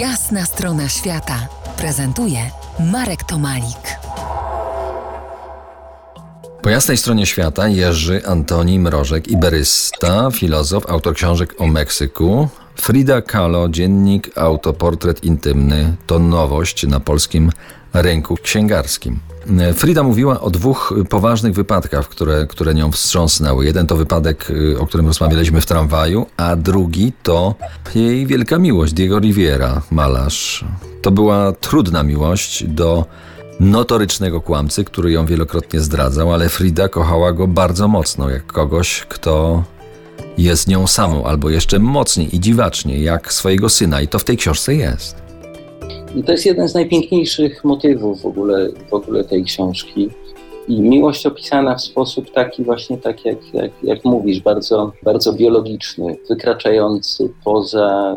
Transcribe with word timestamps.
Jasna 0.00 0.44
strona 0.44 0.88
świata 0.88 1.48
prezentuje 1.76 2.38
Marek 2.92 3.24
Tomalik. 3.24 3.98
Po 6.62 6.70
jasnej 6.70 6.96
stronie 6.96 7.26
świata 7.26 7.68
Jerzy 7.68 8.26
Antoni 8.26 8.78
Mrożek, 8.78 9.28
iberysta, 9.28 10.30
filozof, 10.30 10.90
autor 10.90 11.14
książek 11.14 11.54
o 11.58 11.66
Meksyku. 11.66 12.48
Frida 12.76 13.22
Kahlo, 13.22 13.68
dziennik, 13.68 14.38
autoportret 14.38 15.24
intymny. 15.24 15.96
To 16.06 16.18
nowość 16.18 16.86
na 16.86 17.00
polskim 17.00 17.50
rynku 17.94 18.36
księgarskim. 18.42 19.18
Frida 19.74 20.02
mówiła 20.02 20.40
o 20.40 20.50
dwóch 20.50 20.94
poważnych 21.10 21.54
wypadkach, 21.54 22.08
które, 22.08 22.46
które 22.46 22.74
nią 22.74 22.92
wstrząsnęły. 22.92 23.64
Jeden 23.64 23.86
to 23.86 23.96
wypadek, 23.96 24.50
y, 24.50 24.78
o 24.78 24.86
którym 24.86 25.06
rozmawialiśmy 25.06 25.60
w 25.60 25.66
tramwaju, 25.66 26.26
a 26.36 26.56
drugi 26.56 27.12
to 27.22 27.54
jej 27.94 28.26
wielka 28.26 28.58
miłość, 28.58 28.92
Diego 28.92 29.18
Riviera, 29.18 29.82
malarz. 29.90 30.64
To 31.02 31.10
była 31.10 31.52
trudna 31.52 32.02
miłość 32.02 32.64
do 32.64 33.04
notorycznego 33.60 34.40
kłamcy, 34.40 34.84
który 34.84 35.12
ją 35.12 35.26
wielokrotnie 35.26 35.80
zdradzał, 35.80 36.34
ale 36.34 36.48
Frida 36.48 36.88
kochała 36.88 37.32
go 37.32 37.46
bardzo 37.46 37.88
mocno, 37.88 38.30
jak 38.30 38.46
kogoś, 38.46 39.04
kto 39.08 39.62
jest 40.38 40.68
nią 40.68 40.86
samą, 40.86 41.24
albo 41.24 41.50
jeszcze 41.50 41.78
mocniej 41.78 42.36
i 42.36 42.40
dziwacznie, 42.40 42.98
jak 42.98 43.32
swojego 43.32 43.68
syna. 43.68 44.00
I 44.00 44.08
to 44.08 44.18
w 44.18 44.24
tej 44.24 44.36
książce 44.36 44.74
jest. 44.74 45.16
To 46.26 46.32
jest 46.32 46.46
jeden 46.46 46.68
z 46.68 46.74
najpiękniejszych 46.74 47.64
motywów 47.64 48.22
w 48.22 48.26
ogóle, 48.26 48.68
w 48.90 48.94
ogóle 48.94 49.24
tej 49.24 49.44
książki. 49.44 50.10
I 50.68 50.80
miłość 50.80 51.26
opisana 51.26 51.74
w 51.74 51.82
sposób 51.82 52.30
taki 52.30 52.64
właśnie, 52.64 52.98
tak 52.98 53.24
jak, 53.24 53.54
jak, 53.54 53.70
jak 53.82 54.04
mówisz, 54.04 54.40
bardzo, 54.40 54.92
bardzo 55.02 55.32
biologiczny, 55.32 56.16
wykraczający 56.28 57.32
poza 57.44 58.16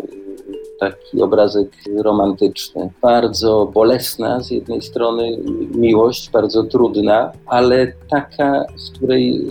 taki 0.80 1.22
obrazek 1.22 1.72
romantyczny. 2.04 2.90
Bardzo 3.02 3.72
bolesna 3.74 4.40
z 4.40 4.52
jednej 4.52 4.82
strony 4.82 5.38
miłość, 5.76 6.30
bardzo 6.30 6.64
trudna, 6.64 7.32
ale 7.46 7.94
taka, 8.10 8.66
z 8.76 8.92
której 8.92 9.42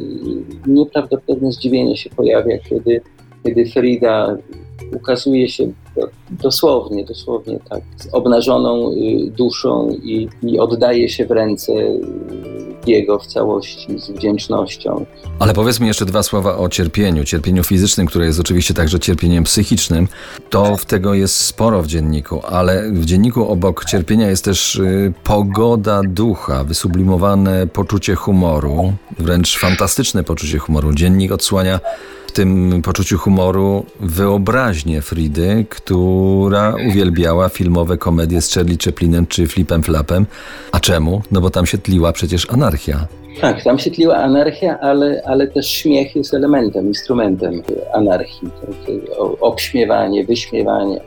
nieprawdopodobne 0.69 1.53
zdziwienie 1.53 1.97
się 1.97 2.11
pojawia, 2.11 2.59
kiedy, 2.59 3.01
kiedy 3.45 3.67
Frida 3.67 4.37
ukazuje 4.97 5.49
się 5.49 5.73
dosłownie, 6.31 7.05
dosłownie 7.05 7.59
tak, 7.71 7.83
z 7.97 8.15
obnażoną 8.15 8.93
y, 8.93 9.31
duszą 9.31 9.91
i, 9.91 10.29
i 10.43 10.59
oddaje 10.59 11.09
się 11.09 11.27
w 11.27 11.31
ręce 11.31 11.73
jego 12.89 13.19
w 13.19 13.27
całości 13.27 13.99
z 13.99 14.11
wdzięcznością. 14.11 15.07
Ale 15.39 15.55
powiedz 15.55 15.81
mi 15.81 15.87
jeszcze 15.87 16.07
dwa 16.07 16.23
słowa 16.23 16.57
o 16.57 16.69
cierpieniu, 16.69 17.25
cierpieniu 17.25 17.65
fizycznym, 17.65 18.07
które 18.07 18.27
jest 18.27 18.41
oczywiście 18.41 18.75
także 18.75 18.99
cierpieniem 18.99 19.45
psychicznym. 19.45 20.09
To 20.51 20.77
w 20.77 20.85
tego 20.85 21.15
jest 21.15 21.37
sporo 21.37 21.83
w 21.83 21.87
dzienniku, 21.87 22.43
ale 22.47 22.93
w 22.93 23.05
dzienniku 23.05 23.49
obok 23.49 23.85
cierpienia 23.85 24.29
jest 24.29 24.45
też 24.45 24.77
y, 24.77 25.13
pogoda 25.25 26.01
ducha, 26.05 26.65
wysublimowane 26.65 27.67
poczucie 27.67 28.15
humoru, 28.15 28.93
wręcz 29.19 29.59
fantastyczne 29.59 30.25
poczucie 30.25 30.59
humoru. 30.59 30.93
Dziennik 30.93 31.33
odsłania 31.33 31.81
w 32.29 32.33
tym 32.33 32.83
poczuciu 32.83 33.19
humoru 33.19 33.87
wyobraźnię 34.01 35.03
Fridy, 35.03 35.67
która 35.69 36.75
uwielbiała 36.89 37.49
filmowe 37.49 37.99
komedie 37.99 38.43
z 38.43 38.55
Charlie 38.55 38.77
Chaplinem 38.85 39.27
czy 39.27 39.47
Flipem 39.47 39.83
Flapem. 39.83 40.27
A 40.73 40.81
czemu? 40.81 41.23
No 41.31 41.41
bo 41.41 41.51
tam 41.51 41.67
się 41.67 41.79
tliła 41.79 42.13
przecież 42.13 42.51
anarchia. 42.51 43.07
Tak, 43.41 43.65
tam 43.65 43.79
się 43.79 43.91
tliła 43.91 44.17
anarchia, 44.17 44.79
ale, 44.81 45.23
ale 45.27 45.47
też 45.47 45.71
śmiech 45.71 46.17
jest 46.17 46.35
elementem, 46.35 46.87
instrumentem 46.87 47.63
anarchii. 47.95 48.49
Obśmiewanie, 49.41 50.25
wyśmiewanie 50.25 51.01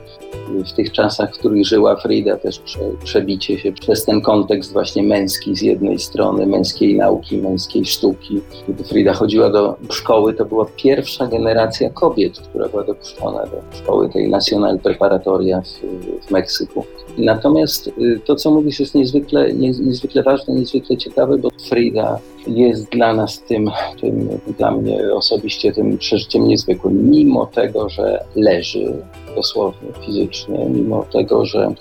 w 0.70 0.74
tych 0.74 0.92
czasach, 0.92 1.36
w 1.36 1.40
których 1.40 1.66
żyła 1.66 1.96
Frida, 1.96 2.38
też 2.38 2.60
prze, 2.60 2.80
przebicie 3.04 3.60
się 3.60 3.72
przez 3.72 4.06
ten 4.06 4.22
kontekst 4.22 4.73
właśnie 4.73 5.04
męski 5.04 5.56
z 5.56 5.62
jednej 5.62 6.00
strony, 6.00 6.46
męskiej 6.46 6.98
nauki, 6.98 7.38
męskiej 7.38 7.86
sztuki. 7.86 8.42
Kiedy 8.67 8.83
Frida 8.83 9.14
chodziła 9.14 9.50
do 9.50 9.76
szkoły, 9.89 10.33
to 10.33 10.45
była 10.45 10.66
pierwsza 10.76 11.28
generacja 11.28 11.89
kobiet, 11.89 12.39
która 12.39 12.70
była 12.70 12.83
dopuszczona 12.83 13.45
do 13.45 13.78
szkoły 13.78 14.10
tej 14.10 14.30
Nacional 14.30 14.80
Preparatoria 14.80 15.61
w, 15.61 16.28
w 16.28 16.32
Meksyku. 16.32 16.86
Natomiast 17.17 17.88
y, 17.88 18.20
to, 18.26 18.36
co 18.36 18.52
mówisz, 18.52 18.80
jest 18.80 18.95
niezwykle, 18.95 19.54
niezwykle 19.54 20.23
ważne, 20.23 20.54
niezwykle 20.54 20.98
ciekawe, 20.98 21.38
bo 21.38 21.50
Frida 21.70 22.20
jest 22.48 22.90
dla 22.90 23.14
nas 23.14 23.42
tym, 23.42 23.72
tym, 24.02 24.30
dla 24.58 24.72
mnie 24.72 25.14
osobiście 25.14 25.72
tym 25.72 25.98
przeżyciem 25.98 26.48
niezwykłym, 26.48 27.10
mimo 27.10 27.46
tego, 27.46 27.90
że 27.90 28.24
leży 28.36 28.94
dosłownie 29.36 29.90
fizycznie, 30.06 30.66
mimo 30.66 31.06
tego, 31.14 31.46
że 31.46 31.74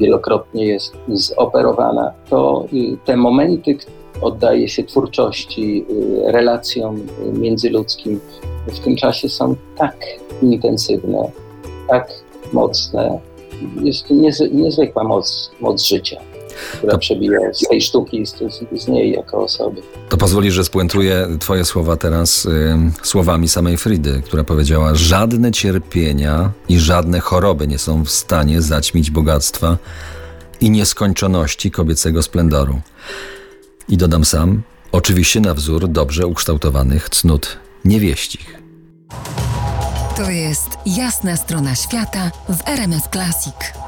wielokrotnie 0.00 0.66
jest 0.66 0.96
zoperowana, 1.08 2.12
to 2.30 2.66
y, 2.72 2.96
te 3.04 3.16
momenty 3.16 3.76
oddaje 4.22 4.68
się 4.68 4.84
twórczości, 4.84 5.86
y, 5.90 6.32
relacjom 6.32 7.06
międzyludzkim 7.32 8.20
w 8.66 8.78
tym 8.78 8.96
czasie 8.96 9.28
są 9.28 9.54
tak 9.76 9.96
intensywne, 10.42 11.30
tak 11.88 12.10
mocne, 12.52 13.18
jest 13.82 14.08
to 14.08 14.14
niezwykła 14.52 15.04
moc, 15.04 15.50
moc 15.60 15.82
życia, 15.82 16.20
która 16.78 16.92
to, 16.92 16.98
przebija 16.98 17.38
z 17.52 17.68
tej 17.68 17.80
sztuki, 17.80 18.26
z, 18.26 18.34
z, 18.82 18.88
niej 18.88 19.12
jako 19.12 19.44
osoby. 19.44 19.82
To 20.08 20.16
pozwoli, 20.16 20.50
że 20.50 20.64
spuentuję 20.64 21.28
Twoje 21.40 21.64
słowa 21.64 21.96
teraz 21.96 22.44
y, 22.44 22.76
słowami 23.02 23.48
samej 23.48 23.76
Fridy, 23.76 24.22
która 24.24 24.44
powiedziała: 24.44 24.94
Żadne 24.94 25.52
cierpienia 25.52 26.50
i 26.68 26.78
żadne 26.78 27.20
choroby 27.20 27.68
nie 27.68 27.78
są 27.78 28.04
w 28.04 28.10
stanie 28.10 28.62
zaćmić 28.62 29.10
bogactwa 29.10 29.78
i 30.60 30.70
nieskończoności 30.70 31.70
kobiecego 31.70 32.22
splendoru. 32.22 32.80
I 33.88 33.96
dodam 33.96 34.24
sam, 34.24 34.62
oczywiście 34.92 35.40
na 35.40 35.54
wzór 35.54 35.88
dobrze 35.88 36.26
ukształtowanych 36.26 37.08
cnót 37.10 37.58
niewieścich. 37.84 38.58
To 40.16 40.30
jest 40.30 40.68
jasna 40.86 41.36
strona 41.36 41.74
świata 41.74 42.30
w 42.48 42.68
RMS 42.68 43.08
Classic. 43.12 43.87